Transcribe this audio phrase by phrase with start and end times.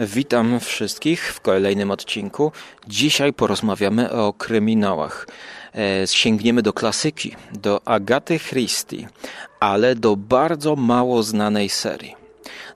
[0.00, 2.52] Witam wszystkich w kolejnym odcinku.
[2.88, 5.26] Dzisiaj porozmawiamy o kryminałach.
[5.74, 9.08] E, sięgniemy do klasyki, do Agaty Christie,
[9.60, 12.14] ale do bardzo mało znanej serii.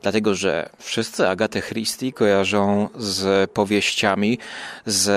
[0.02, 4.38] Dlatego, że wszyscy Agatę Christie kojarzą z powieściami,
[4.86, 5.09] z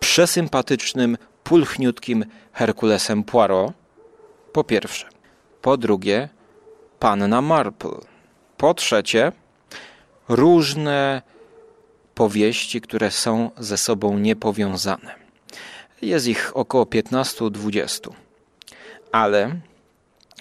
[0.00, 3.72] przesympatycznym, pulchniutkim Herkulesem Poirot.
[4.52, 5.06] Po pierwsze.
[5.60, 6.28] Po drugie,
[6.98, 7.98] Panna Marple.
[8.56, 9.32] Po trzecie,
[10.34, 11.22] różne
[12.14, 15.14] powieści, które są ze sobą niepowiązane.
[16.02, 18.10] Jest ich około 15-20.
[19.12, 19.50] Ale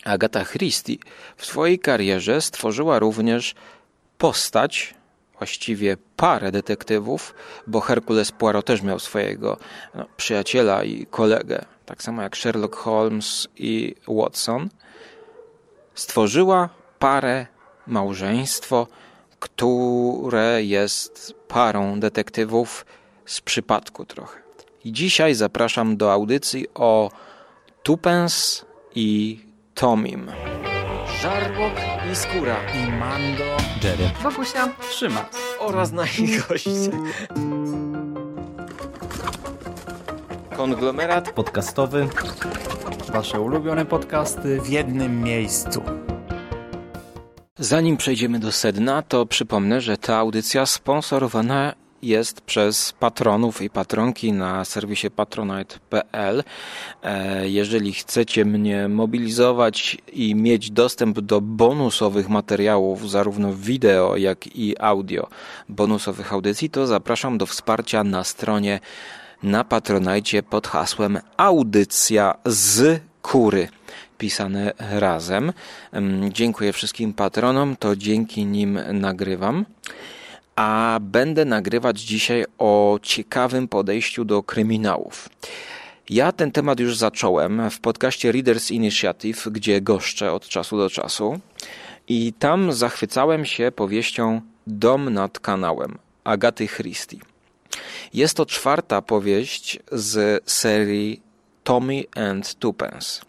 [0.04, 0.98] Agata Christie
[1.38, 3.56] w swojej karierze stworzyła również
[4.18, 4.94] postać,
[5.38, 7.34] właściwie parę detektywów,
[7.68, 9.58] bo Herkules Poirot też miał swojego
[9.96, 14.70] no, przyjaciela i kolegę, tak samo jak Sherlock Holmes i Watson.
[15.96, 17.48] Stworzyła parę,
[17.88, 18.88] małżeństwo,
[19.42, 22.86] które jest parą detektywów
[23.26, 24.40] z przypadku trochę.
[24.86, 27.12] I dzisiaj zapraszam do audycji o
[27.84, 28.66] Tupens
[28.96, 29.40] i
[29.74, 30.32] Tomim.
[31.22, 31.74] Żarłok
[32.12, 33.44] i Skóra i Mando,
[33.84, 36.92] Jerry, Wokusia, Trzyma oraz nasi goście.
[40.56, 42.08] Konglomerat podcastowy.
[43.14, 46.01] Wasze ulubione podcasty w jednym miejscu.
[47.62, 54.34] Zanim przejdziemy do sedna, to przypomnę, że ta audycja sponsorowana jest przez patronów i patronki
[54.34, 56.44] na serwisie patronite.pl.
[57.04, 64.76] E, jeżeli chcecie mnie mobilizować i mieć dostęp do bonusowych materiałów, zarówno wideo, jak i
[64.80, 65.28] audio,
[65.70, 68.80] bonusowych audycji, to zapraszam do wsparcia na stronie
[69.44, 73.68] na Patronite pod hasłem Audycja z Kury
[74.22, 75.54] pisane razem.
[76.30, 79.66] Dziękuję wszystkim patronom, to dzięki nim nagrywam.
[80.56, 85.30] A będę nagrywać dzisiaj o ciekawym podejściu do kryminałów.
[86.10, 91.40] Ja ten temat już zacząłem w podcaście Readers Initiative, gdzie goszczę od czasu do czasu.
[92.08, 97.18] I tam zachwycałem się powieścią Dom nad kanałem Agaty Christie.
[98.14, 101.22] Jest to czwarta powieść z serii
[101.64, 103.22] Tommy and Twopence.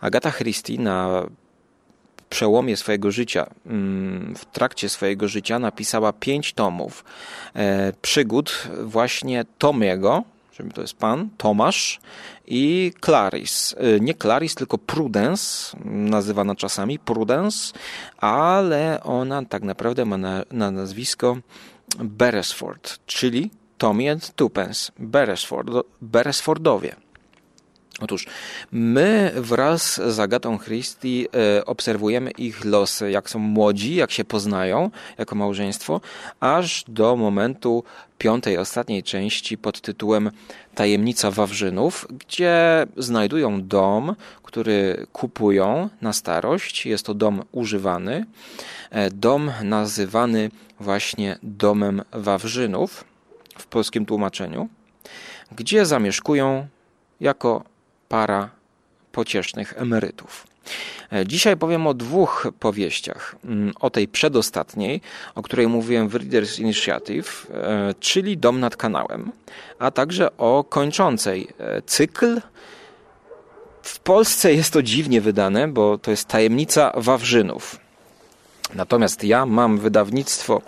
[0.00, 1.26] Agata Christie na
[2.30, 7.04] przełomie swojego życia, mm, w trakcie swojego życia napisała pięć tomów
[7.54, 12.00] e, przygód właśnie Tomiego, czyli to jest pan, Tomasz
[12.46, 13.78] i Clarice.
[13.80, 17.72] E, nie Clarice, tylko Prudence, nazywana czasami Prudence,
[18.18, 21.36] ale ona tak naprawdę ma na, na nazwisko
[21.98, 23.50] Beresford, czyli
[24.10, 25.70] and Twopence, Beresford,
[26.02, 27.07] Beresfordowie.
[28.00, 28.26] Otóż
[28.72, 31.26] my wraz z Agatą Christie
[31.56, 36.00] e, obserwujemy ich losy, jak są młodzi, jak się poznają jako małżeństwo,
[36.40, 37.84] aż do momentu
[38.18, 40.30] piątej, ostatniej części pod tytułem
[40.74, 46.86] Tajemnica Wawrzynów, gdzie znajdują dom, który kupują na starość.
[46.86, 48.26] Jest to dom używany.
[48.90, 50.50] E, dom nazywany
[50.80, 53.04] właśnie domem Wawrzynów
[53.58, 54.68] w polskim tłumaczeniu,
[55.52, 56.66] gdzie zamieszkują
[57.20, 57.64] jako
[58.08, 58.50] para
[59.12, 60.46] pociesznych emerytów.
[61.12, 63.36] E, dzisiaj powiem o dwóch powieściach.
[63.44, 65.00] Mm, o tej przedostatniej,
[65.34, 69.32] o której mówiłem w Readers Initiative, e, czyli Dom nad kanałem,
[69.78, 72.40] a także o kończącej e, cykl.
[73.82, 77.80] W Polsce jest to dziwnie wydane, bo to jest Tajemnica Wawrzynów.
[78.74, 80.62] Natomiast ja mam wydawnictwo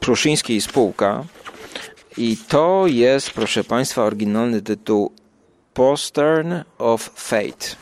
[0.00, 1.24] Pruszyńskiej Spółka
[2.16, 5.12] i to jest, proszę Państwa, oryginalny tytuł
[5.74, 7.76] Postern of Fate.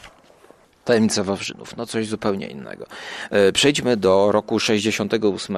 [0.84, 2.86] Tajemnica Wawrzynów, no coś zupełnie innego.
[3.30, 5.56] E, przejdźmy do roku 68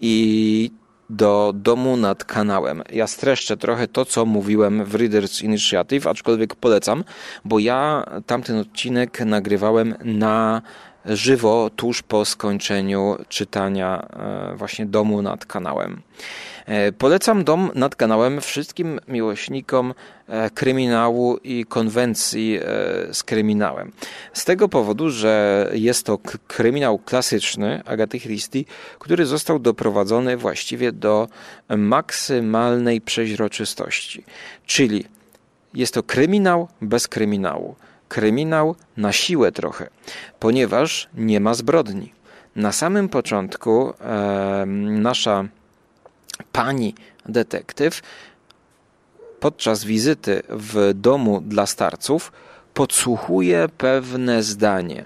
[0.00, 0.70] i
[1.10, 2.82] do domu nad kanałem.
[2.92, 7.04] Ja streszczę trochę to, co mówiłem w Readers Initiative, aczkolwiek polecam,
[7.44, 10.62] bo ja tamten odcinek nagrywałem na
[11.06, 14.06] żywo tuż po skończeniu czytania
[14.52, 16.02] e, właśnie domu nad kanałem.
[16.66, 19.94] E, polecam dom nad kanałem wszystkim miłośnikom
[20.28, 22.60] e, kryminału i konwencji
[23.12, 23.92] z kryminałem.
[24.32, 28.64] Z tego powodu, że jest to kryminał klasyczny Agaty Christie,
[28.98, 31.28] który został doprowadzony właściwie do
[31.76, 34.24] maksymalnej przeźroczystości.
[34.66, 35.04] Czyli
[35.74, 37.74] jest to kryminał bez kryminału
[38.12, 39.88] kryminał na siłę trochę,
[40.40, 42.12] ponieważ nie ma zbrodni.
[42.56, 44.64] Na samym początku e,
[45.06, 45.44] nasza
[46.52, 46.94] pani
[47.26, 48.02] detektyw
[49.40, 52.32] podczas wizyty w domu dla starców
[52.74, 55.04] podsłuchuje pewne zdanie.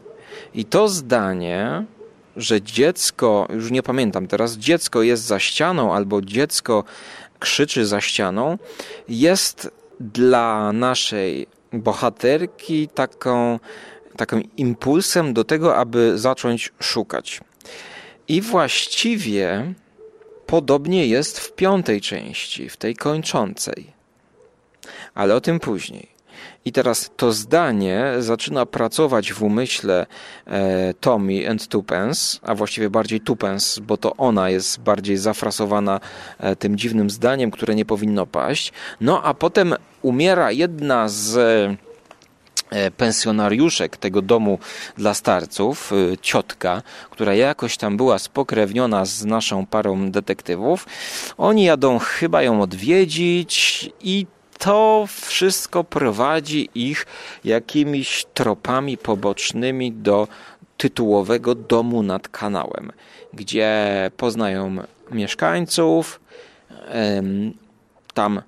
[0.54, 1.84] I to zdanie
[2.36, 6.84] że dziecko, już nie pamiętam teraz, dziecko jest za ścianą albo dziecko
[7.38, 8.58] krzyczy za ścianą,
[9.08, 9.70] jest
[10.00, 11.46] dla naszej
[11.80, 13.58] bohaterki taką,
[14.16, 17.40] takim impulsem do tego, aby zacząć szukać.
[18.28, 19.74] I właściwie
[20.46, 23.92] podobnie jest w piątej części, w tej kończącej.
[25.14, 26.15] Ale o tym później.
[26.64, 30.06] I teraz to zdanie zaczyna pracować w umyśle
[30.46, 36.00] e, Tommy and Tupence, a właściwie bardziej Tupence, bo to ona jest bardziej zafrasowana
[36.38, 38.72] e, tym dziwnym zdaniem, które nie powinno paść.
[39.00, 41.36] No a potem umiera jedna z
[42.70, 44.58] e, pensjonariuszek tego domu
[44.96, 50.86] dla starców, e, ciotka, która jakoś tam była spokrewniona z naszą parą detektywów.
[51.38, 54.26] Oni jadą chyba ją odwiedzić i
[54.58, 57.06] to wszystko prowadzi ich
[57.44, 60.28] jakimiś tropami pobocznymi do
[60.76, 62.92] tytułowego domu nad kanałem,
[63.32, 64.76] gdzie poznają
[65.10, 66.20] mieszkańców.
[68.14, 68.42] Tam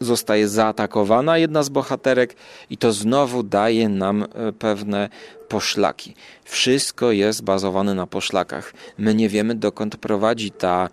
[0.00, 2.36] zostaje zaatakowana jedna z bohaterek
[2.70, 5.08] i to znowu daje nam e, pewne
[5.48, 6.14] poszlaki.
[6.44, 8.72] Wszystko jest bazowane na poszlakach.
[8.98, 10.88] My nie wiemy dokąd prowadzi ta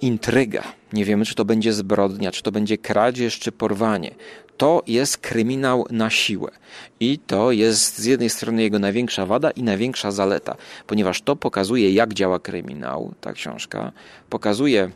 [0.00, 0.62] intryga.
[0.92, 4.14] Nie wiemy, czy to będzie zbrodnia, czy to będzie kradzież, czy porwanie.
[4.56, 6.50] To jest kryminał na siłę.
[7.00, 10.56] I to jest z jednej strony jego największa wada i największa zaleta,
[10.86, 13.92] ponieważ to pokazuje, jak działa kryminał, ta książka.
[14.30, 14.90] Pokazuje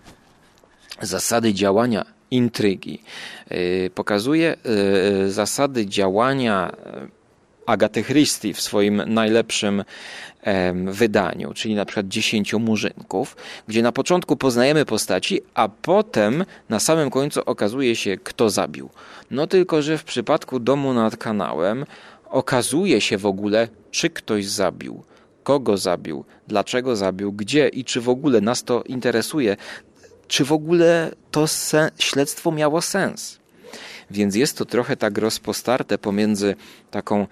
[1.00, 3.02] zasady działania intrygi.
[3.52, 4.56] Y, pokazuje
[5.26, 6.76] y, zasady działania
[7.66, 9.84] Agaty Christie w swoim najlepszym
[10.86, 13.36] wydaniu, czyli na przykład dziesięciu murzynków,
[13.68, 18.90] gdzie na początku poznajemy postaci, a potem na samym końcu okazuje się, kto zabił.
[19.30, 21.84] No tylko, że w przypadku domu nad kanałem
[22.30, 25.02] okazuje się w ogóle, czy ktoś zabił,
[25.42, 29.56] kogo zabił, dlaczego zabił, gdzie i czy w ogóle nas to interesuje,
[30.28, 31.44] czy w ogóle to
[31.98, 33.38] śledztwo miało sens.
[34.10, 36.54] Więc jest to trochę tak rozpostarte pomiędzy
[36.90, 37.26] taką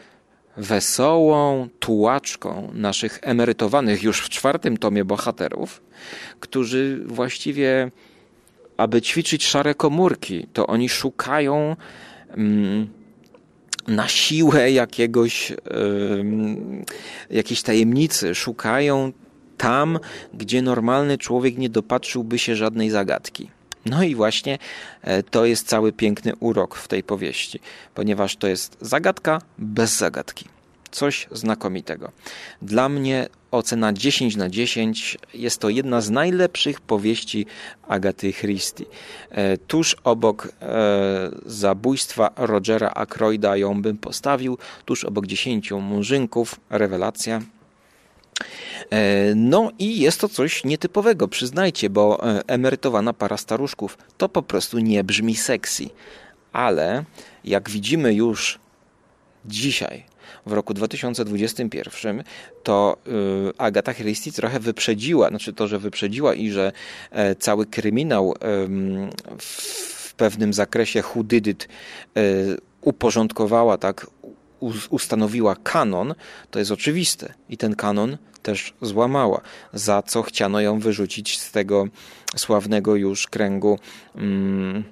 [0.57, 5.83] wesołą tułaczką naszych emerytowanych już w czwartym tomie bohaterów,
[6.41, 7.91] którzy właściwie,
[8.77, 11.77] aby ćwiczyć szare komórki, to oni szukają
[12.29, 12.89] mm,
[13.89, 15.57] na siłę jakiegoś, yy,
[17.31, 19.13] jakiejś tajemnicy, szukają
[19.57, 19.99] tam,
[20.35, 23.51] gdzie normalny człowiek nie dopatrzyłby się żadnej zagadki.
[23.87, 24.59] No i właśnie
[25.03, 27.61] e, to jest cały piękny urok w tej powieści,
[27.95, 30.45] ponieważ to jest zagadka bez zagadki.
[30.91, 32.13] Coś znakomitego.
[32.63, 37.47] Dla mnie ocena 10 na 10 jest to jedna z najlepszych powieści
[37.89, 38.85] Agaty Christie.
[39.31, 47.43] E, tuż obok e, zabójstwa Rogera Ackroyda ją bym postawił, tuż obok 10 murzynków, rewelacja.
[48.91, 54.43] E, no i jest to coś nietypowego, przyznajcie, bo e, emerytowana para staruszków to po
[54.43, 55.89] prostu nie brzmi sexy.
[56.53, 57.05] Ale
[57.45, 58.59] jak widzimy już
[59.45, 60.05] dzisiaj,
[60.47, 62.25] w roku 2021,
[62.63, 66.73] to y, Agata Christie trochę wyprzedziła, znaczy to, że wyprzedziła i że
[67.11, 68.35] e, cały kryminał
[69.39, 71.69] w pewnym zakresie hudydyt
[72.81, 74.07] uporządkowała, tak,
[74.91, 76.15] ustanowiła kanon,
[76.51, 77.35] to jest oczywiste.
[77.49, 79.41] I ten kanon też złamała,
[79.73, 81.87] za co chciano ją wyrzucić z tego
[82.37, 83.79] sławnego już kręgu.
[84.15, 84.85] Mm,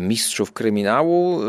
[0.00, 1.42] mistrzów kryminału.
[1.42, 1.46] Y,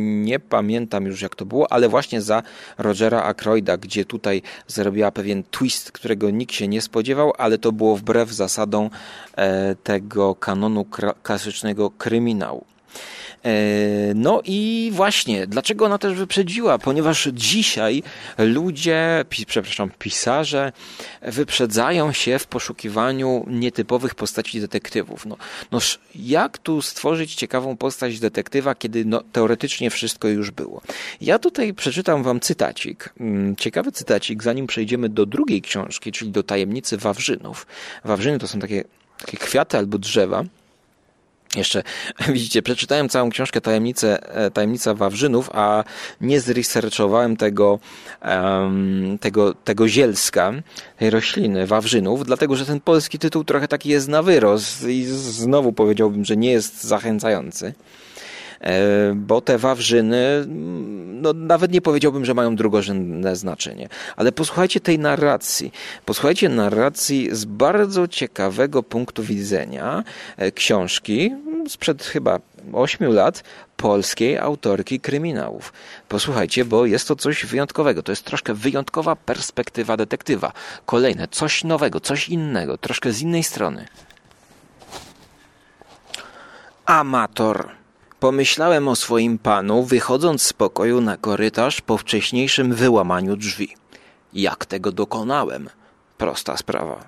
[0.00, 2.42] nie pamiętam już jak to było, ale właśnie za
[2.78, 7.96] Rogera Ackroyda, gdzie tutaj zrobiła pewien twist, którego nikt się nie spodziewał, ale to było
[7.96, 8.90] wbrew zasadom
[9.36, 10.86] e, tego kanonu
[11.22, 12.64] klasycznego kryminału.
[13.44, 16.78] E, no i właśnie, dlaczego ona też wyprzedziła?
[16.78, 18.02] Ponieważ dzisiaj
[18.38, 20.72] ludzie, przepraszam, pisarze
[21.22, 25.26] wyprzedzają się w poszukiwaniu nietypowych postaci detektywów.
[25.26, 25.36] No,
[25.72, 25.78] no
[26.14, 30.82] jak tu stworzyć ciekawą postać detektywa, kiedy no, teoretycznie wszystko już było?
[31.20, 33.12] Ja tutaj przeczytam wam cytacik.
[33.20, 37.66] Mm, ciekawy cytacik, zanim przejdziemy do drugiej książki, czyli do Tajemnicy Wawrzynów.
[38.04, 38.84] Wawrzyny to są takie,
[39.18, 40.44] takie kwiaty albo drzewa,
[41.56, 41.82] jeszcze,
[42.28, 45.84] widzicie, przeczytałem całą książkę Tajemnice, e, Tajemnica Wawrzynów, a
[46.20, 47.78] nie zresearchowałem tego,
[48.24, 50.52] um, tego, tego zielska,
[50.98, 55.72] tej rośliny, Wawrzynów, dlatego, że ten polski tytuł trochę taki jest na wyrost i znowu
[55.72, 57.74] powiedziałbym, że nie jest zachęcający.
[58.60, 60.44] E, bo te wawrzyny,
[61.20, 63.88] no nawet nie powiedziałbym, że mają drugorzędne znaczenie.
[64.16, 65.72] Ale posłuchajcie tej narracji.
[66.04, 70.04] Posłuchajcie narracji z bardzo ciekawego punktu widzenia
[70.36, 71.34] e, książki
[71.68, 72.38] sprzed chyba
[72.72, 73.44] 8 lat
[73.76, 75.72] polskiej autorki kryminałów.
[76.08, 78.02] Posłuchajcie, bo jest to coś wyjątkowego.
[78.02, 80.52] To jest troszkę wyjątkowa perspektywa detektywa.
[80.86, 83.88] Kolejne, coś nowego, coś innego, troszkę z innej strony.
[86.86, 87.79] Amator.
[88.20, 93.76] Pomyślałem o swoim panu, wychodząc z pokoju na korytarz po wcześniejszym wyłamaniu drzwi.
[94.32, 95.68] Jak tego dokonałem?
[96.18, 97.04] Prosta sprawa.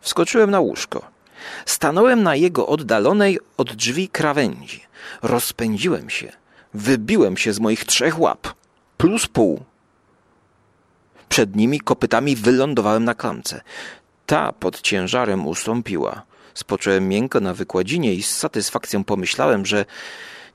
[0.00, 1.02] Wskoczyłem na łóżko.
[1.66, 4.82] Stanąłem na jego oddalonej od drzwi krawędzi.
[5.22, 6.32] Rozpędziłem się.
[6.74, 8.48] Wybiłem się z moich trzech łap.
[8.96, 9.60] Plus pół.
[11.28, 13.60] Przed nimi kopytami wylądowałem na klamce.
[14.26, 16.22] Ta pod ciężarem ustąpiła.
[16.54, 19.84] Spocząłem miękko na wykładzinie i z satysfakcją pomyślałem, że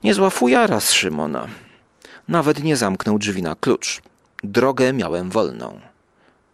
[0.04, 1.46] niezła fujara z Szymona.
[2.28, 4.02] Nawet nie zamknął drzwi na klucz.
[4.44, 5.80] Drogę miałem wolną.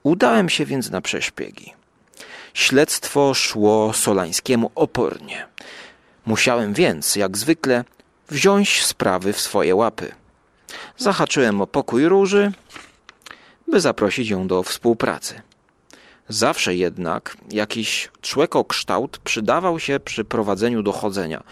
[0.02, 1.74] Udałem się więc na przeszpiegi.
[2.54, 5.46] Śledztwo szło Solańskiemu opornie.
[6.26, 7.84] Musiałem więc, jak zwykle,
[8.28, 10.12] wziąć sprawy w swoje łapy.
[10.96, 12.52] Zahaczyłem o pokój Róży,
[13.68, 15.42] by zaprosić ją do współpracy.
[16.28, 21.42] Zawsze jednak jakiś człekokształt przydawał się przy prowadzeniu dochodzenia,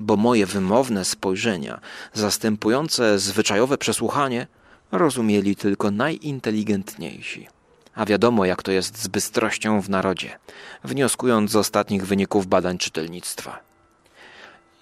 [0.00, 1.80] bo moje wymowne spojrzenia,
[2.12, 4.46] zastępujące zwyczajowe przesłuchanie,
[4.92, 7.48] rozumieli tylko najinteligentniejsi.
[7.94, 10.38] A wiadomo, jak to jest z bystrością w narodzie,
[10.84, 13.60] wnioskując z ostatnich wyników badań czytelnictwa.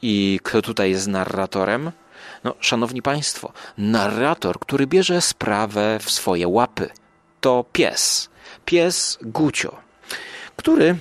[0.02, 1.92] I kto tutaj jest narratorem?
[2.44, 6.90] No, szanowni państwo, narrator, który bierze sprawę w swoje łapy,
[7.40, 8.28] to pies.
[8.64, 9.76] Pies Gucio,
[10.56, 10.96] który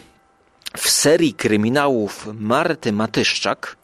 [0.78, 3.78] w serii kryminałów Marty Matyszczak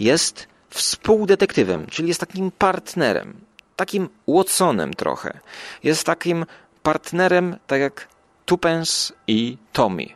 [0.00, 3.40] jest współdetektywem, czyli jest takim partnerem,
[3.76, 5.40] takim Watsonem trochę.
[5.82, 6.46] Jest takim
[6.82, 8.08] partnerem, tak jak
[8.46, 10.06] Tupens i Tommy.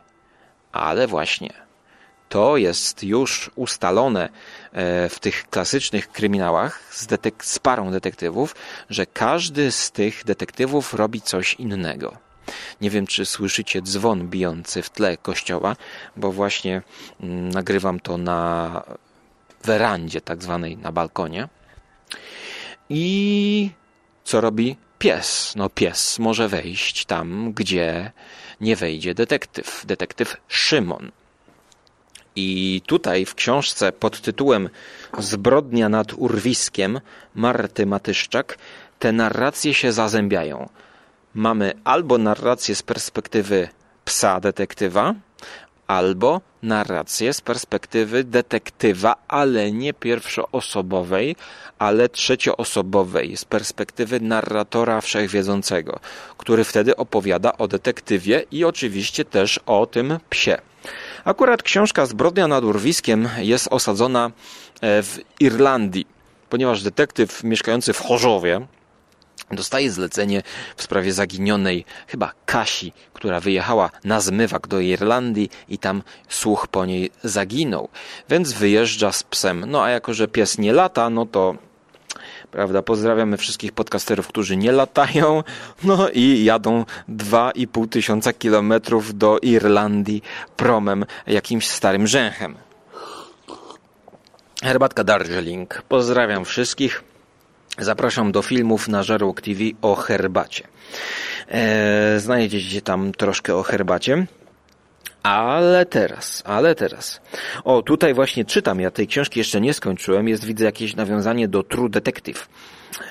[0.71, 1.63] Ale właśnie
[2.29, 4.29] to jest już ustalone
[4.71, 8.55] e, w tych klasycznych kryminałach z, detek- z parą detektywów,
[8.89, 12.17] że każdy z tych detektywów robi coś innego.
[12.81, 15.75] Nie wiem, czy słyszycie dzwon bijący w tle kościoła,
[16.15, 16.81] bo właśnie
[17.21, 18.83] mm, nagrywam to na
[19.63, 21.49] werandzie, tak zwanej, na balkonie.
[22.89, 23.69] I
[24.23, 25.53] co robi pies?
[25.55, 28.11] No, pies może wejść tam, gdzie
[28.61, 29.85] nie wejdzie detektyw.
[29.85, 31.11] Detektyw Szymon.
[32.35, 34.69] I tutaj w książce pod tytułem
[35.17, 37.01] Zbrodnia nad urwiskiem
[37.35, 38.57] Marty Matyszczak
[38.99, 40.69] te narracje się zazębiają.
[41.33, 43.69] Mamy albo narrację z perspektywy
[44.05, 45.15] psa detektywa,
[45.87, 51.35] albo narrację z perspektywy detektywa, ale nie pierwszoosobowej,
[51.79, 55.99] ale trzecioosobowej, z perspektywy narratora wszechwiedzącego,
[56.37, 60.57] który wtedy opowiada o detektywie i oczywiście też o tym psie.
[61.25, 64.31] Akurat książka Zbrodnia nad urwiskiem jest osadzona
[64.81, 66.07] e, w Irlandii,
[66.49, 68.67] ponieważ detektyw mieszkający w Chorzowie,
[69.55, 70.41] dostaje zlecenie
[70.75, 76.85] w sprawie zaginionej chyba Kasi, która wyjechała na zmywak do Irlandii i tam słuch po
[76.85, 77.89] niej zaginął.
[78.29, 79.65] Więc wyjeżdża z psem.
[79.67, 81.55] No a jako, że pies nie lata, no to
[82.51, 85.43] prawda, pozdrawiamy wszystkich podcasterów, którzy nie latają,
[85.83, 90.23] no i jadą 2,5 tysiąca kilometrów do Irlandii
[90.57, 92.55] promem jakimś starym rzęchem.
[94.63, 95.81] Herbatka Darjeeling.
[95.89, 97.03] Pozdrawiam wszystkich.
[97.79, 100.67] Zapraszam do filmów na Żarłok TV o herbacie.
[101.47, 104.25] E, znajdziecie tam troszkę o herbacie.
[105.23, 107.21] Ale teraz, ale teraz.
[107.63, 111.63] O, tutaj właśnie czytam, ja tej książki jeszcze nie skończyłem, jest widzę jakieś nawiązanie do
[111.63, 112.47] True Detective.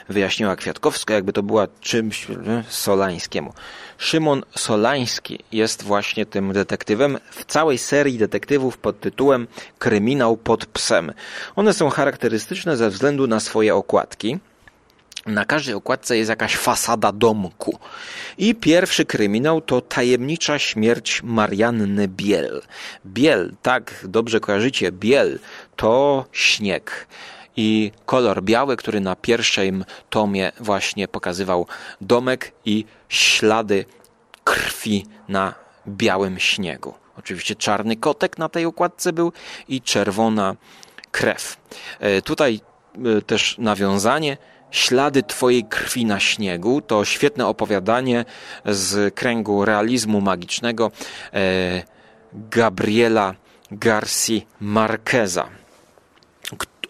[0.09, 2.27] Wyjaśniła Kwiatkowska, jakby to była czymś
[2.69, 3.53] Solańskiemu.
[3.99, 9.47] Szymon Solański jest właśnie tym detektywem w całej serii detektywów pod tytułem
[9.79, 11.13] Kryminał pod psem.
[11.57, 14.39] One są charakterystyczne ze względu na swoje okładki.
[15.27, 17.79] Na każdej okładce jest jakaś fasada domku.
[18.39, 22.63] I pierwszy kryminał to tajemnicza śmierć Marianny Biel.
[23.07, 25.39] Biel, tak dobrze kojarzycie, Biel
[25.77, 27.07] to śnieg.
[27.57, 31.67] I kolor biały, który na pierwszym tomie właśnie pokazywał
[32.01, 33.85] domek i ślady
[34.45, 35.55] krwi na
[35.89, 36.95] białym śniegu.
[37.19, 39.33] Oczywiście czarny kotek na tej okładce był
[39.69, 40.57] i czerwona
[41.11, 41.57] krew.
[42.01, 42.61] E, tutaj
[43.19, 44.37] e, też nawiązanie
[44.73, 48.25] Ślady Twojej krwi na śniegu to świetne opowiadanie
[48.67, 50.91] z kręgu realizmu magicznego
[51.33, 51.83] e,
[52.33, 53.35] Gabriela
[53.71, 55.62] Garci Marqueza.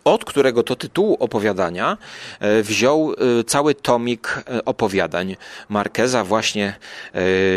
[0.04, 1.98] Od którego to tytułu opowiadania
[2.40, 5.36] e, wziął e, cały tomik e, opowiadań
[5.68, 6.74] Markeza, właśnie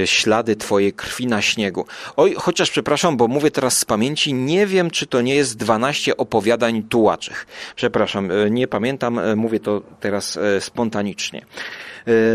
[0.06, 1.86] Ślady Twojej krwi na śniegu.
[2.18, 6.18] Oj, chociaż przepraszam, bo mówię teraz z pamięci, nie wiem, czy to nie jest 12
[6.18, 7.48] opowiadań tułaczych.
[7.76, 11.46] Przepraszam, nie pamiętam, mówię to teraz spontanicznie.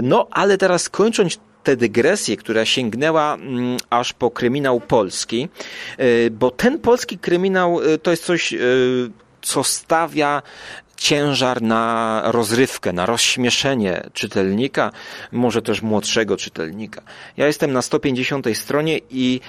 [0.03, 5.49] No, ale teraz kończąc tę dygresję, która sięgnęła mm, aż po kryminał polski,
[6.31, 8.55] bo ten polski kryminał to jest coś
[9.43, 10.43] co stawia
[10.97, 14.93] ciężar na rozrywkę, na rozśmieszenie czytelnika,
[15.33, 17.03] może też młodszego czytelnika.
[17.37, 19.41] Ja jestem na 150 stronie i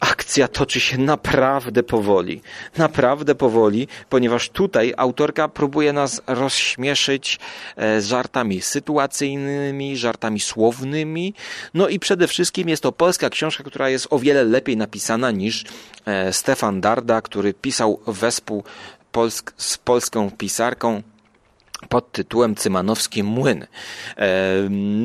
[0.00, 2.40] akcja toczy się naprawdę powoli.
[2.76, 7.38] Naprawdę powoli, ponieważ tutaj autorka próbuje nas rozśmieszyć
[7.78, 11.34] e, żartami sytuacyjnymi, żartami słownymi.
[11.74, 15.64] No i przede wszystkim jest to polska książka, która jest o wiele lepiej napisana niż
[16.06, 18.64] e, Stefan Darda, który pisał wespół
[19.14, 21.02] polsk, z polską pisarką
[21.88, 23.66] pod tytułem Cymanowski Młyn.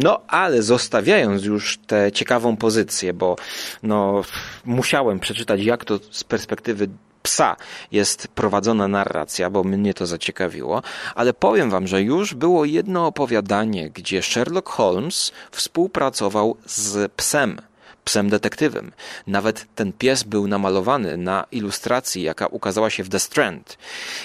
[0.04, 3.36] No, ale zostawiając już tę ciekawą pozycję, bo
[3.84, 4.22] no,
[4.66, 6.88] musiałem przeczytać, jak to z perspektywy
[7.24, 7.56] psa
[7.92, 10.82] jest prowadzona narracja, bo mnie to zaciekawiło,
[11.16, 17.62] ale powiem wam, że już było jedno opowiadanie, gdzie Sherlock Holmes współpracował z psem
[18.06, 18.92] psem detektywem.
[19.28, 23.78] Nawet ten pies był namalowany na ilustracji, jaka ukazała się w The Strand.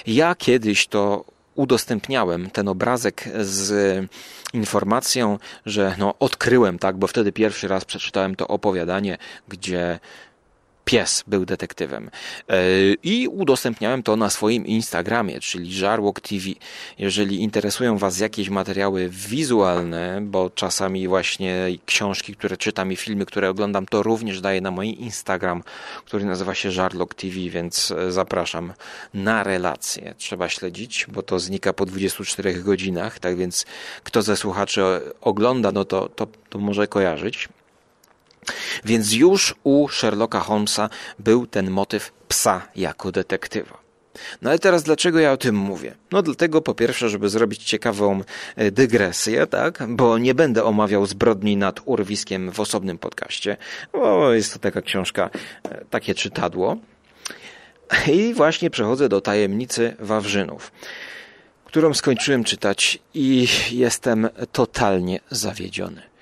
[0.07, 4.07] Ja kiedyś to udostępniałem ten obrazek z
[4.53, 9.99] informacją, że no, odkryłem, tak, bo wtedy pierwszy raz przeczytałem to opowiadanie, gdzie
[10.85, 12.11] pies był detektywem.
[12.49, 12.55] E,
[13.03, 16.45] I udostępniałem to na swoim Instagramie, czyli Żarłok TV.
[16.99, 23.51] Jeżeli interesują Was jakieś materiały wizualne, bo czasami właśnie książki, które czytam i filmy, które
[23.51, 25.63] oglądam, to również daję na mój Instagram,
[26.05, 28.73] który nazywa się Żarłok TV, więc e, zapraszam
[29.15, 30.15] na relacje.
[30.19, 33.67] Trzeba śledzić, bo to znika po 24 godzinach, tak więc
[34.05, 34.83] kto ze słuchaczy
[35.21, 37.49] ogląda, no to, to, to może kojarzyć.
[38.85, 43.85] Więc już u Sherlocka Holmesa był ten motyw psa jako detektywa.
[44.43, 45.95] No ale teraz dlaczego ja o tym mówię?
[46.13, 48.21] No dlatego po pierwsze, żeby zrobić ciekawą
[48.57, 49.83] e, dygresję, tak?
[49.89, 53.57] Bo nie będę omawiał zbrodni nad urwiskiem w osobnym podcaście,
[53.93, 55.31] bo jest to taka książka,
[55.63, 56.77] e, takie czytadło.
[58.13, 60.73] I właśnie przechodzę do tajemnicy Wawrzynów,
[61.65, 66.14] którą skończyłem czytać i jestem totalnie zawiedziony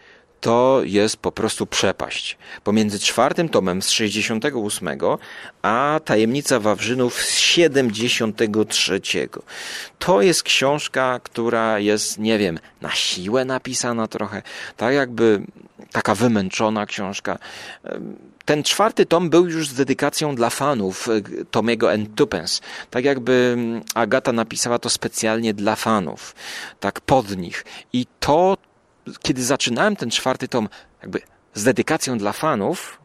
[0.43, 2.39] to jest po prostu przepaść.
[2.65, 4.89] Pomiędzy czwartym tomem z 68,
[5.63, 9.01] a Tajemnica Wawrzynów z 73.
[9.99, 14.43] To jest książka, która jest, nie wiem, na siłę napisana trochę,
[14.77, 15.43] tak jakby
[15.93, 17.39] taka wymęczona książka.
[18.45, 22.61] Ten czwarty tom był już z dedykacją dla fanów e, Tomiego and Tupens.
[22.91, 23.57] Tak jakby
[23.95, 26.35] Agata napisała to specjalnie dla fanów,
[26.81, 27.65] tak pod nich.
[27.93, 28.57] I to
[29.23, 30.69] kiedy zaczynałem ten czwarty tom
[31.03, 31.21] jakby
[31.55, 32.99] z dedykacją dla fanów,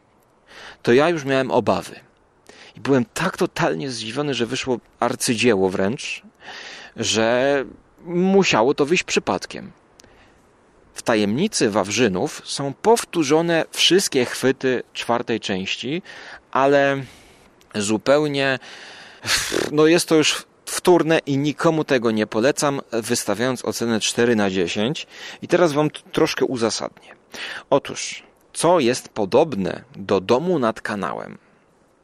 [0.82, 2.00] to ja już miałem obawy.
[2.76, 6.22] I byłem tak totalnie zdziwiony, że wyszło arcydzieło wręcz,
[6.96, 7.64] że
[8.04, 9.72] musiało to wyjść przypadkiem.
[10.94, 16.02] W tajemnicy Wawrzynów są powtórzone wszystkie chwyty czwartej części,
[16.50, 17.02] ale
[17.74, 18.58] zupełnie
[19.72, 25.06] no jest to już wtórne i nikomu tego nie polecam, wystawiając ocenę 4 na 10.
[25.42, 27.16] I teraz Wam troszkę uzasadnię.
[27.70, 31.38] Otóż, co jest podobne do domu nad kanałem?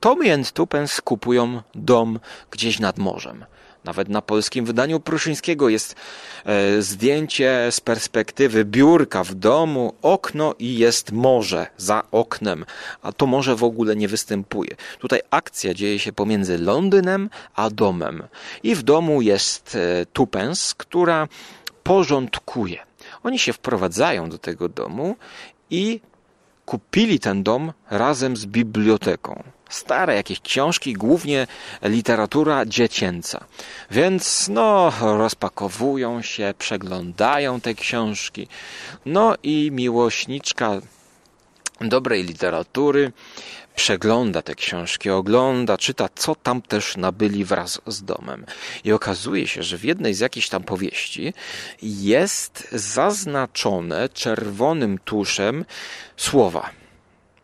[0.01, 3.45] Tommy and Tupens kupują dom gdzieś nad morzem.
[3.85, 5.97] Nawet na polskim wydaniu Pruszyńskiego jest
[6.45, 12.65] e, zdjęcie z perspektywy biurka w domu, okno i jest morze za oknem,
[13.03, 14.77] a to morze w ogóle nie występuje.
[14.99, 18.23] Tutaj akcja dzieje się pomiędzy Londynem a domem.
[18.63, 21.29] I w domu jest e, Tupens, która
[21.83, 22.79] porządkuje.
[23.23, 25.17] Oni się wprowadzają do tego domu
[25.71, 26.01] i
[26.65, 31.47] kupili ten dom razem z biblioteką stare jakieś książki, głównie
[31.83, 33.45] literatura dziecięca.
[33.91, 38.49] Więc no, rozpakowują się, przeglądają te książki.
[39.07, 40.81] No i miłośniczka
[41.81, 43.13] dobrej literatury
[43.75, 48.47] przegląda te książki, ogląda, czyta, co tam też nabyli wraz z domem.
[48.85, 51.35] I okazuje się, że w jednej z jakichś tam powieści
[51.83, 55.65] jest zaznaczone czerwonym tuszem
[56.17, 56.84] słowa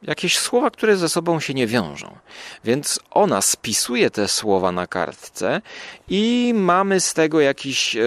[0.03, 2.17] jakieś słowa, które ze sobą się nie wiążą.
[2.65, 5.63] Więc ona spisuje te słowa na kartce
[6.09, 8.01] i mamy z tego jakiś, e,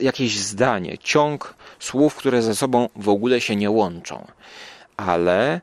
[0.00, 4.26] jakieś zdanie, ciąg słów, które ze sobą w ogóle się nie łączą.
[4.96, 5.60] Ale,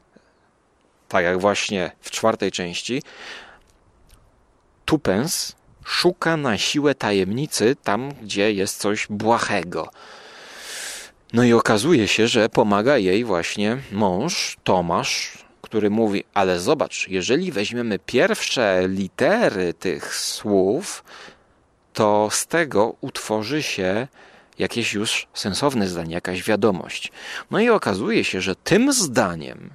[1.08, 3.02] tak jak właśnie w czwartej części,
[4.86, 9.90] Tupens szuka na siłę tajemnicy tam, gdzie jest coś błahego.
[11.34, 15.43] No i okazuje się, że pomaga jej właśnie mąż Tomasz,
[15.74, 21.04] który mówi: Ale zobacz, jeżeli weźmiemy pierwsze litery tych słów,
[21.94, 24.08] to z tego utworzy się
[24.60, 27.12] jakieś już sensowne zdanie, jakaś wiadomość.
[27.52, 29.70] No i okazuje się, że tym zdaniem,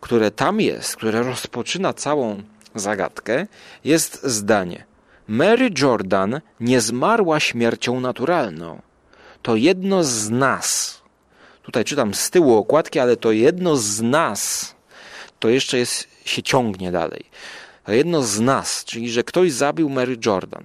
[0.00, 2.42] które tam jest, które rozpoczyna całą
[2.74, 3.46] zagadkę,
[3.84, 4.84] jest zdanie:
[5.28, 8.82] Mary Jordan nie zmarła śmiercią naturalną.
[9.42, 11.02] To jedno z nas.
[11.62, 14.74] Tutaj czytam z tyłu okładki, ale to jedno z nas.
[15.42, 17.24] To jeszcze jest, się ciągnie dalej.
[17.84, 20.64] To jedno z nas, czyli że ktoś zabił Mary Jordan.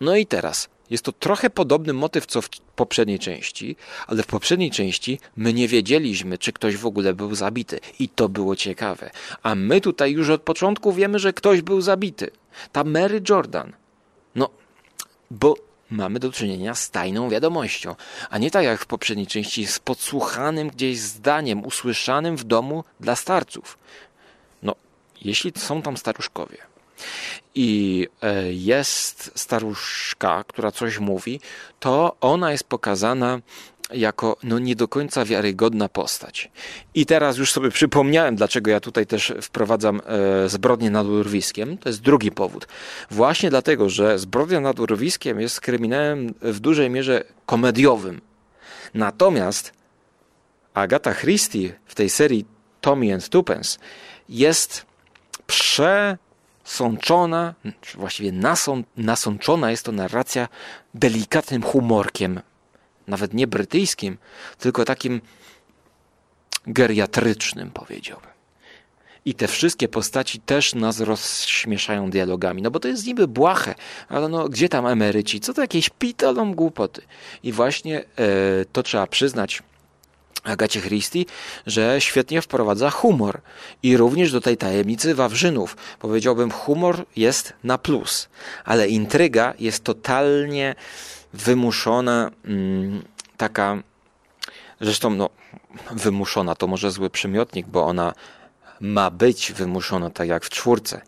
[0.00, 3.76] No i teraz, jest to trochę podobny motyw co w poprzedniej części,
[4.06, 7.80] ale w poprzedniej części my nie wiedzieliśmy, czy ktoś w ogóle był zabity.
[7.98, 9.10] I to było ciekawe.
[9.42, 12.30] A my tutaj już od początku wiemy, że ktoś był zabity.
[12.72, 13.72] Ta Mary Jordan.
[14.34, 14.50] No,
[15.30, 15.54] bo
[15.92, 17.94] mamy do czynienia z tajną wiadomością,
[18.30, 23.16] a nie tak jak w poprzedniej części z podsłuchanym gdzieś zdaniem, usłyszanym w domu dla
[23.16, 23.78] starców.
[24.62, 24.74] No,
[25.22, 26.58] jeśli są tam staruszkowie,
[27.54, 31.40] i e, jest staruszka, która coś mówi,
[31.80, 33.40] to ona jest pokazana
[33.94, 36.50] jako no, nie do końca wiarygodna postać.
[36.94, 41.78] I teraz już sobie przypomniałem, dlaczego ja tutaj też wprowadzam e, zbrodnię nad urwiskiem.
[41.78, 42.68] To jest drugi powód.
[43.10, 48.20] Właśnie dlatego, że zbrodnia nad urwiskiem jest kryminałem w dużej mierze komediowym.
[48.94, 49.72] Natomiast
[50.74, 52.44] Agata Christie w tej serii
[52.80, 53.78] Tommy and Twopence
[54.28, 54.86] jest
[55.46, 56.18] prze
[56.64, 60.48] sączona, czy właściwie nasą, nasączona jest to narracja
[60.94, 62.40] delikatnym humorkiem.
[63.06, 64.18] Nawet nie brytyjskim,
[64.58, 65.20] tylko takim
[66.66, 68.32] geriatrycznym, powiedziałbym.
[69.24, 72.62] I te wszystkie postaci też nas rozśmieszają dialogami.
[72.62, 73.74] No bo to jest niby błahe,
[74.08, 75.40] ale no gdzie tam emeryci?
[75.40, 77.02] Co to jakieś pitolą głupoty?
[77.42, 78.04] I właśnie e,
[78.72, 79.62] to trzeba przyznać
[80.44, 81.24] Agacie Christie,
[81.66, 83.40] że świetnie wprowadza humor
[83.82, 85.76] i również do tej tajemnicy Wawrzynów.
[85.98, 88.28] Powiedziałbym, humor jest na plus,
[88.64, 90.74] ale intryga jest totalnie
[91.32, 93.02] wymuszona, mm,
[93.36, 93.82] taka,
[94.80, 95.30] zresztą no,
[95.90, 98.14] wymuszona to może zły przymiotnik, bo ona
[98.80, 101.00] ma być wymuszona tak jak w czwórce,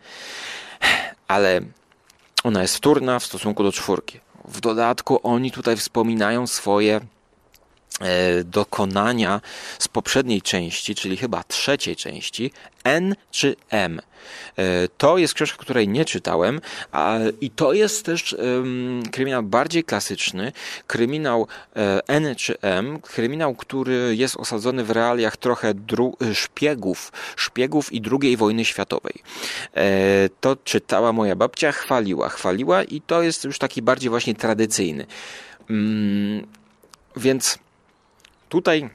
[1.28, 1.60] ale
[2.44, 4.20] ona jest wtórna w stosunku do czwórki.
[4.44, 7.00] W dodatku oni tutaj wspominają swoje
[8.44, 9.40] dokonania
[9.78, 12.50] z poprzedniej części, czyli chyba trzeciej części,
[12.85, 14.00] N czy M.
[14.57, 16.61] E, to jest książka, której nie czytałem
[17.40, 18.37] i to jest też
[19.12, 20.52] kryminał bardziej klasyczny,
[20.87, 25.74] kryminał e, N czy M, kryminał, który jest osadzony w realiach trochę
[26.35, 29.14] szpiegów, szpiegów i II wojny światowej.
[30.40, 35.07] To czytała moja babcia, chwaliła, chwaliła i to jest już taki bardziej właśnie tradycyjny.
[35.70, 36.46] Mm,
[37.16, 37.59] więc
[38.54, 38.86] tutaj.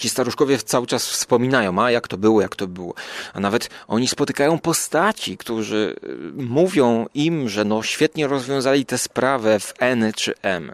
[0.00, 2.94] Ci staruszkowie cały czas wspominają, a jak to było, jak to było.
[3.34, 9.60] A nawet oni spotykają postaci, którzy y, mówią im, że no świetnie rozwiązali tę sprawę
[9.60, 10.72] w N czy M.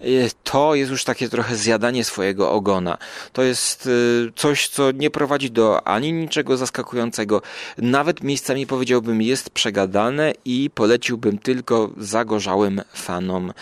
[0.00, 2.98] Y, to jest już takie trochę zjadanie swojego ogona.
[3.32, 7.42] To jest y, coś, co nie prowadzi do ani niczego zaskakującego.
[7.78, 13.52] Nawet miejscami powiedziałbym jest przegadane i poleciłbym tylko zagorzałym fanom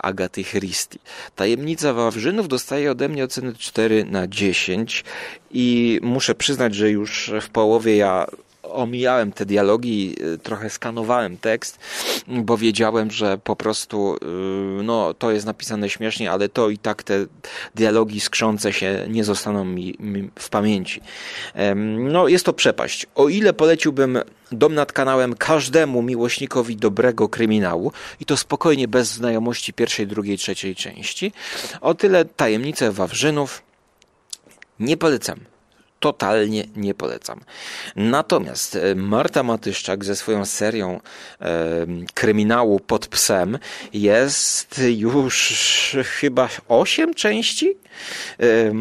[0.00, 0.98] Agaty Christie.
[1.36, 5.04] Tajemnica Wawrzynów dostaje ode mnie oceny 4 na 10
[5.50, 8.26] i muszę przyznać, że już w połowie ja
[8.72, 11.78] omijałem te dialogi, y, trochę skanowałem tekst,
[12.28, 17.02] bo wiedziałem, że po prostu y, no, to jest napisane śmiesznie, ale to i tak
[17.02, 17.26] te
[17.74, 21.00] dialogi skrzące się nie zostaną mi, mi w pamięci.
[21.96, 23.06] No, jest to przepaść.
[23.14, 24.18] O ile poleciłbym
[24.52, 30.74] Dom nad kanałem każdemu miłośnikowi dobrego kryminału i to spokojnie bez znajomości pierwszej, drugiej, trzeciej
[30.74, 31.32] części,
[31.80, 33.62] o tyle Tajemnice Wawrzynów
[34.80, 35.40] nie polecam.
[36.00, 37.40] Totalnie nie polecam.
[37.96, 41.00] Natomiast e, Marta Matyszczak ze swoją serią
[41.40, 43.58] e, kryminału pod psem
[43.92, 47.76] jest już chyba osiem części
[48.40, 48.72] e,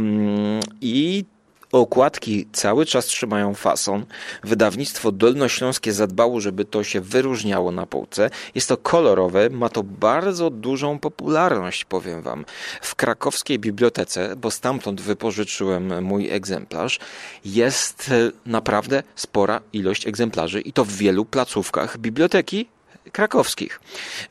[0.82, 1.26] i
[1.72, 4.06] Okładki cały czas trzymają fason.
[4.44, 8.30] Wydawnictwo Dolnośląskie zadbało, żeby to się wyróżniało na półce.
[8.56, 12.46] Jest to kolorowe, ma to bardzo dużą popularność, powiem Wam.
[12.82, 17.00] W krakowskiej bibliotece, bo stamtąd wypożyczyłem mój egzemplarz,
[17.46, 22.68] jest e, naprawdę spora ilość egzemplarzy i to w wielu placówkach biblioteki
[23.12, 23.82] krakowskich.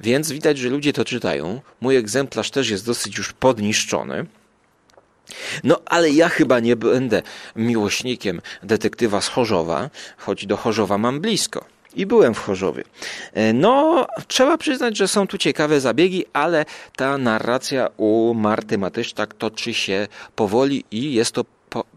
[0.00, 1.60] Więc widać, że ludzie to czytają.
[1.80, 4.26] Mój egzemplarz też jest dosyć już podniszczony.
[5.64, 7.22] No, ale ja chyba nie będę
[7.56, 11.64] miłośnikiem detektywa z Chorzowa, choć do Chorzowa mam blisko.
[11.96, 12.84] i byłem w Chorzowie.
[13.32, 16.64] E, no, trzeba przyznać, że są tu ciekawe zabiegi, ale
[16.96, 21.44] ta narracja u Marty Matyszczak toczy się powoli i jest to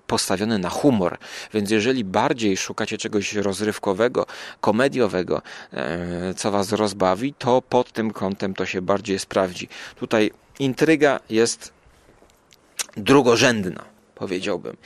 [0.08, 1.18] postawione na humor.
[1.54, 4.26] Więc jeżeli bardziej szukacie czegoś rozrywkowego,
[4.62, 5.42] komediowego,
[5.74, 9.68] e, co was rozbawi, to pod tym kątem to się bardziej sprawdzi.
[10.00, 11.77] Tutaj intryga jest
[12.98, 13.86] drugorzędna,
[14.16, 14.78] powiedziałbym.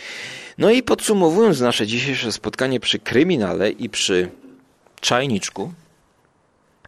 [0.57, 4.29] No i podsumowując nasze dzisiejsze spotkanie przy kryminale i przy
[5.01, 5.73] czajniczku.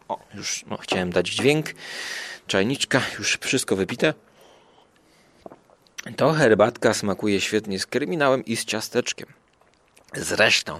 [0.08, 1.74] O, już no, chciałem dać dźwięk.
[2.48, 4.13] Czajniczka, już wszystko wypite.
[6.16, 9.28] To herbatka smakuje świetnie z kryminałem i z ciasteczkiem.
[10.13, 10.80] Zresztą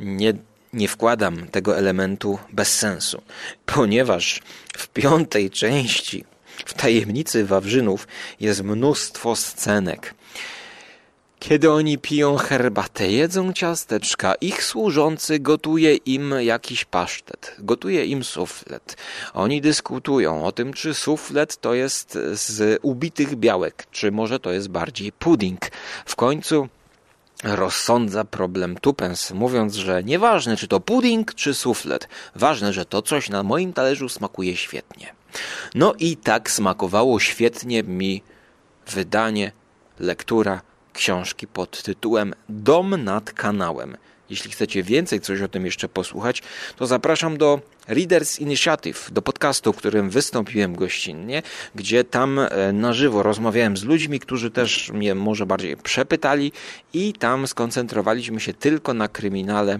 [0.00, 0.34] nie,
[0.72, 3.22] nie wkładam tego elementu bez sensu,
[3.66, 4.42] ponieważ
[4.76, 6.24] w piątej części
[6.66, 8.08] w tajemnicy Wawrzynów
[8.40, 10.14] jest mnóstwo scenek.
[11.38, 18.96] Kiedy oni piją herbatę, jedzą ciasteczka, ich służący gotuje im jakiś pasztet, gotuje im suflet.
[19.34, 24.68] Oni dyskutują o tym, czy suflet to jest z ubitych białek, czy może to jest
[24.68, 25.60] bardziej pudding.
[26.06, 26.68] W końcu
[27.44, 33.30] rozsądza problem Tupens, mówiąc, że nieważne czy to pudding czy suflet, ważne, że to coś
[33.30, 35.17] na moim talerzu smakuje świetnie.
[35.74, 38.22] No i tak smakowało świetnie mi
[38.86, 39.52] wydanie,
[39.98, 40.60] lektura
[40.92, 43.96] książki pod tytułem Dom nad kanałem.
[44.30, 46.42] Jeśli chcecie więcej coś o tym jeszcze posłuchać,
[46.76, 51.42] to zapraszam do Readers Initiative, do podcastu, w którym wystąpiłem gościnnie,
[51.74, 56.52] gdzie tam e, na żywo rozmawiałem z ludźmi, którzy też mnie może bardziej przepytali
[56.92, 59.78] i tam skoncentrowaliśmy się tylko na kryminale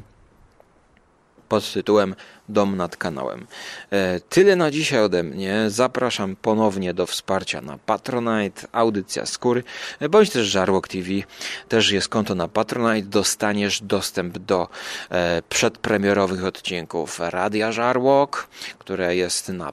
[1.49, 2.15] pod tytułem
[2.49, 3.47] Dom nad kanałem.
[3.91, 5.65] E, tyle na dzisiaj ode mnie.
[5.69, 9.63] Zapraszam ponownie do wsparcia na Patronite, audycja skóry,
[10.01, 11.09] e, bądź też Żarłok TV.
[11.69, 13.09] Też jest konto na Patronite.
[13.09, 14.69] Dostaniesz dostęp do
[15.11, 19.73] e, przedpremierowych odcinków Radia Żarłok, które jest na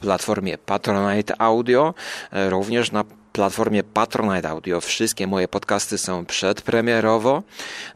[0.00, 1.94] platformie Patronite Audio,
[2.32, 3.04] również na
[3.36, 4.80] platformie Patronite Audio.
[4.80, 7.42] Wszystkie moje podcasty są przedpremierowo.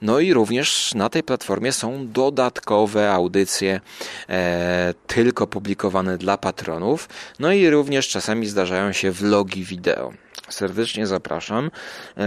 [0.02, 3.80] No i również na tej platformie są dodatkowe audycje
[4.28, 7.08] e, tylko publikowane dla patronów.
[7.38, 10.12] No i również czasami zdarzają się vlogi wideo
[10.48, 11.70] serdecznie zapraszam.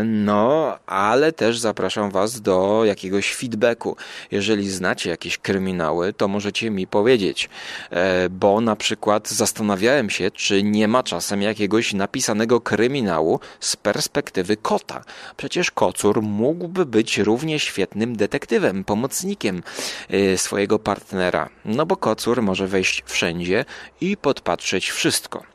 [0.05, 3.97] No, ale też zapraszam Was do jakiegoś feedbacku.
[4.31, 7.49] Jeżeli znacie jakieś kryminały, to możecie mi powiedzieć,
[7.89, 14.57] e, bo na przykład zastanawiałem się, czy nie ma czasem jakiegoś napisanego kryminału z perspektywy
[14.57, 15.03] kota.
[15.37, 19.63] Przecież kocur mógłby być równie świetnym detektywem, pomocnikiem
[20.09, 21.49] e, swojego partnera.
[21.65, 23.65] No bo kocur może wejść wszędzie
[24.01, 25.52] i podpatrzeć wszystko.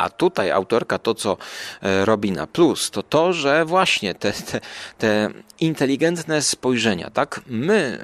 [0.00, 1.36] A tutaj autorka to, co
[1.82, 4.60] e, robi na plus, to to, że właśnie te, te,
[4.98, 7.40] te inteligentne spojrzenia, tak?
[7.46, 7.98] My,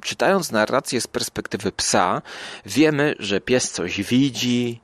[0.00, 2.22] czytając narrację z perspektywy psa,
[2.66, 4.80] wiemy, że pies coś widzi,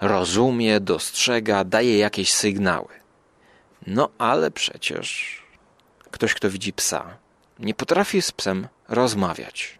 [0.00, 2.88] rozumie, dostrzega, daje jakieś sygnały.
[3.86, 5.40] No ale przecież
[6.10, 7.16] ktoś, kto widzi psa,
[7.58, 9.79] nie potrafi z psem rozmawiać.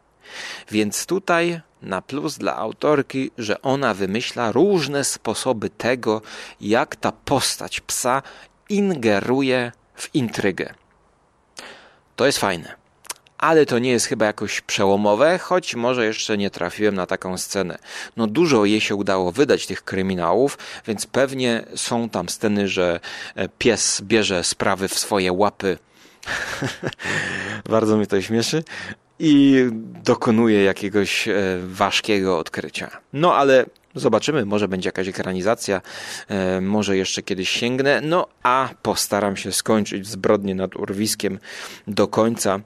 [0.70, 6.22] Więc tutaj na plus dla autorki, że ona wymyśla różne sposoby tego,
[6.60, 8.22] jak ta postać psa
[8.68, 10.74] ingeruje w intrygę.
[12.16, 12.80] To jest fajne.
[13.38, 17.78] Ale to nie jest chyba jakoś przełomowe, choć może jeszcze nie trafiłem na taką scenę.
[18.16, 23.00] No dużo jej się udało wydać tych kryminałów, więc pewnie są tam sceny, że
[23.34, 25.78] e, pies bierze sprawy w swoje łapy.
[27.70, 28.64] Bardzo mi to śmieszy
[29.20, 29.66] i
[30.04, 31.34] dokonuje jakiegoś e,
[31.66, 32.90] ważkiego odkrycia.
[33.12, 35.80] No ale zobaczymy, może będzie jakaś ekranizacja,
[36.28, 41.38] e, może jeszcze kiedyś sięgnę, no a postaram się skończyć zbrodnię nad urwiskiem
[41.86, 42.60] do końca,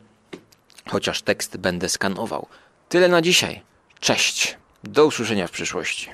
[0.89, 2.47] chociaż tekst będę skanował.
[2.89, 3.63] Tyle na dzisiaj.
[4.01, 4.57] Cześć.
[4.85, 6.11] Do usłyszenia w przyszłości.